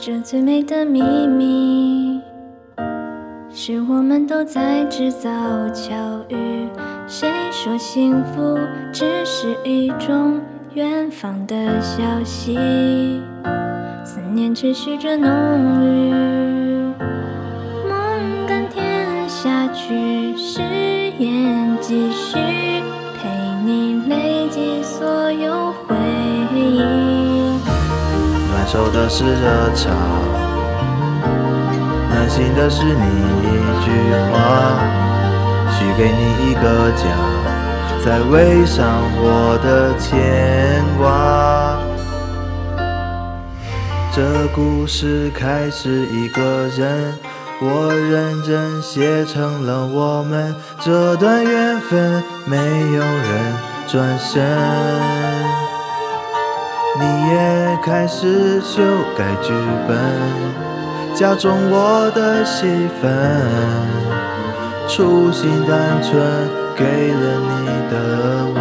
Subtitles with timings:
[0.00, 2.20] 这最美的秘密，
[3.50, 5.28] 是我们都在制造
[5.70, 5.92] 巧
[6.28, 6.68] 遇。
[7.08, 8.56] 谁说幸福
[8.92, 10.40] 只是一种
[10.74, 13.20] 远方的消息？
[14.04, 15.28] 思念持续着浓
[15.82, 16.12] 郁，
[17.88, 20.60] 梦甘甜下去，誓
[21.18, 22.38] 言继续，
[23.16, 23.28] 陪
[23.64, 25.97] 你累积所有回。
[28.70, 29.88] 暖手的是热茶，
[32.10, 33.00] 暖心的是你
[33.40, 33.48] 一
[33.82, 33.90] 句
[34.30, 34.36] 话，
[35.72, 37.02] 许给你一个家，
[38.04, 41.78] 再围上我的牵挂。
[44.12, 47.14] 这故事开始一个人，
[47.62, 53.54] 我认真写成了我们这段缘分，没有人
[53.86, 55.37] 转身。
[56.98, 58.82] 你也开始修
[59.16, 59.52] 改剧
[59.86, 59.96] 本，
[61.14, 62.66] 加重我的戏
[63.00, 63.08] 份。
[64.88, 66.20] 初心单纯，
[66.74, 67.94] 给了你的
[68.54, 68.58] 吻。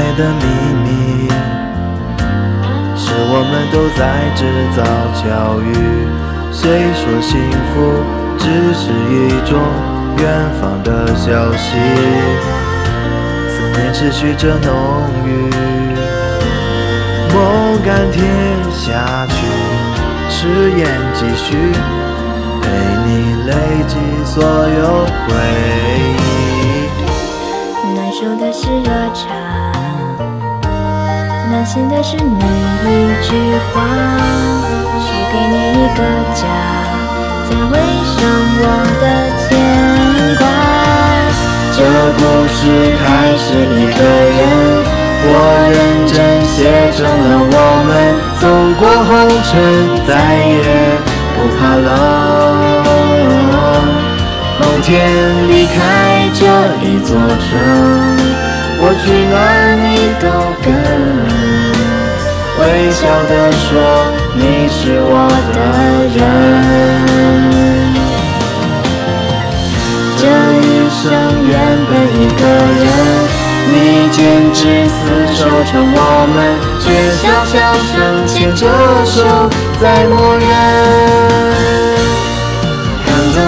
[0.00, 0.44] 美的秘
[0.82, 1.28] 密，
[2.96, 4.00] 是我们都在
[4.34, 4.40] 制
[4.74, 4.80] 造
[5.12, 5.20] 巧
[5.60, 5.68] 遇。
[6.50, 7.36] 谁说幸
[7.68, 8.00] 福
[8.38, 9.52] 只是一种
[10.16, 10.24] 远
[10.58, 11.76] 方的消息？
[13.50, 14.72] 思念持续着浓
[15.26, 15.28] 郁，
[17.34, 18.24] 梦甘甜
[18.72, 19.36] 下去，
[20.30, 21.54] 誓言继续，
[22.62, 22.64] 陪
[23.04, 23.08] 你
[23.44, 23.52] 累
[23.86, 25.34] 积所有回
[26.16, 26.39] 忆。
[32.00, 32.88] 的是你一
[33.20, 33.28] 句
[33.74, 33.84] 话，
[35.04, 36.00] 许给你一个
[36.34, 36.42] 家，
[37.44, 37.74] 再围
[38.16, 38.16] 上
[38.56, 38.64] 我
[39.02, 39.04] 的
[39.36, 39.48] 牵
[40.38, 40.42] 挂。
[41.76, 41.78] 这
[42.16, 42.18] 故
[42.48, 42.58] 事
[42.96, 43.04] 开
[43.36, 44.00] 始一个
[44.38, 44.40] 人，
[45.28, 45.28] 我
[45.68, 45.78] 认
[46.08, 46.16] 真
[46.46, 46.56] 写
[46.96, 47.92] 成了我们
[48.40, 48.42] 走
[48.80, 49.10] 过红
[49.44, 49.52] 尘，
[50.08, 50.10] 再
[50.48, 50.56] 也
[51.36, 51.86] 不怕冷。
[54.58, 54.88] 某天
[55.50, 55.76] 离开
[56.32, 56.40] 这
[56.82, 57.46] 一座城，
[58.80, 59.36] 我去哪
[59.76, 59.86] 你
[60.18, 60.24] 都
[60.64, 60.68] 跟。
[62.60, 63.68] 微笑地说
[64.34, 65.14] 你是我
[65.54, 65.58] 的
[66.14, 66.18] 人。
[70.18, 70.22] 这
[70.60, 71.02] 一生
[71.48, 71.52] 原
[71.88, 72.42] 本一个
[72.76, 72.84] 人，
[73.72, 73.74] 你
[74.12, 74.18] 坚
[74.52, 75.00] 持厮
[75.34, 75.98] 守成我
[76.34, 76.36] 们，
[76.78, 76.84] 却
[77.16, 77.52] 小小
[77.88, 77.92] 声
[78.26, 78.60] 牵着
[79.06, 79.16] 手
[79.80, 80.44] 在默认。
[83.06, 83.38] 感动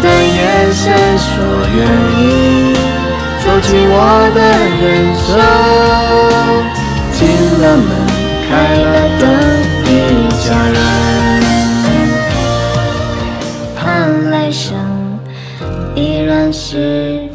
[0.00, 0.40] 的眼
[0.72, 0.80] 神
[1.18, 1.28] 说
[1.76, 1.78] 愿
[2.18, 2.20] 意
[3.44, 3.94] 走进我
[4.34, 4.40] 的
[4.80, 4.82] 人
[5.20, 5.28] 生，
[8.52, 9.24] 门，开了灯，
[9.86, 10.76] 一家人，
[13.74, 14.76] 盼来生
[15.94, 17.28] 依然是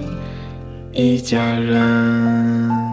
[0.91, 2.86] 一家人。